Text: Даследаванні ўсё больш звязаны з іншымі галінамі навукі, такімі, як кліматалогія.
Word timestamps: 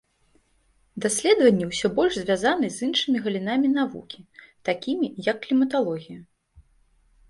Даследаванні 1.05 1.65
ўсё 1.73 1.87
больш 2.01 2.13
звязаны 2.21 2.67
з 2.77 2.89
іншымі 2.89 3.17
галінамі 3.29 3.67
навукі, 3.79 4.19
такімі, 4.69 5.15
як 5.31 5.37
кліматалогія. 5.49 6.21